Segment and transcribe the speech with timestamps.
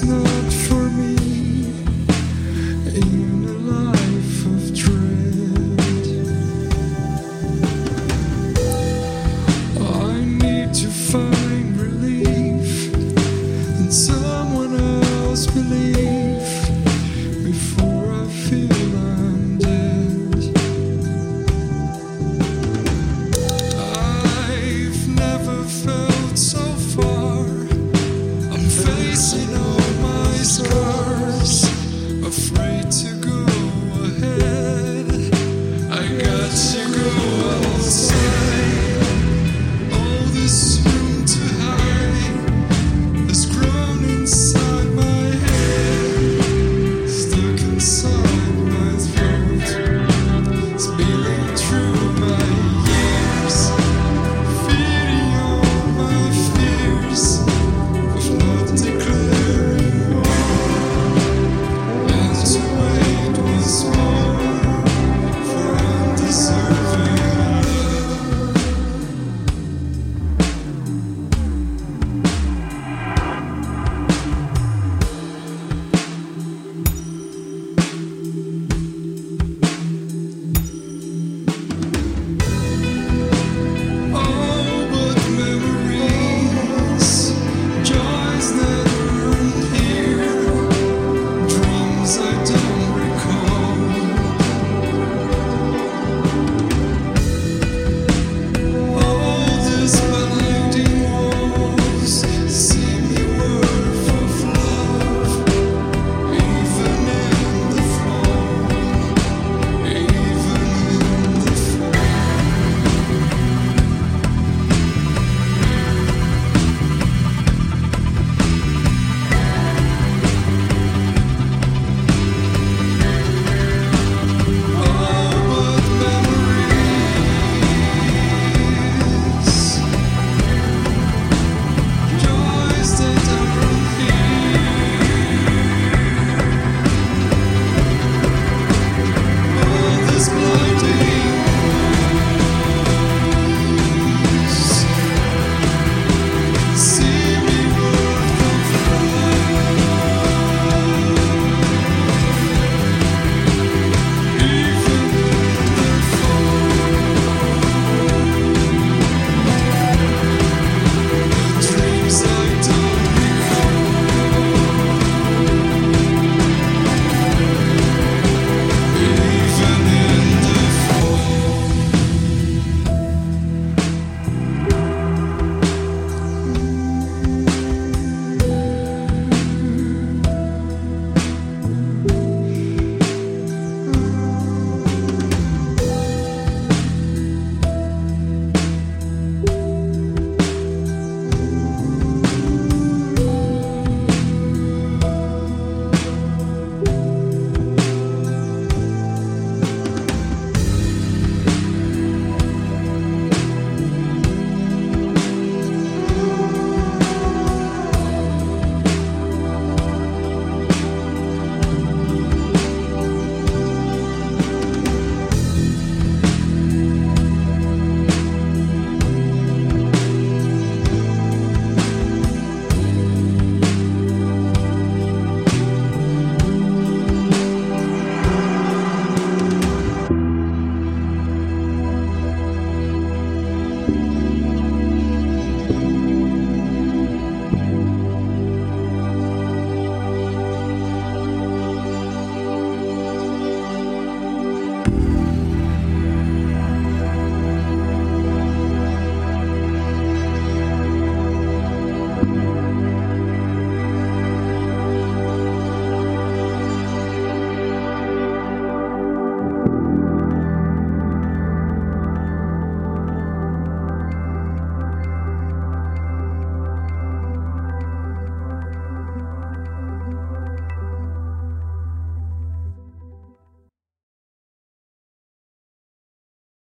[0.00, 0.39] snow